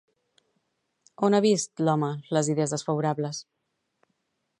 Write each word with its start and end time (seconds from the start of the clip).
On 1.27 1.35
ha 1.39 1.43
vist, 1.45 1.69
l'home, 1.89 2.09
les 2.37 2.49
idees 2.53 2.73
desfavorables? 2.77 3.43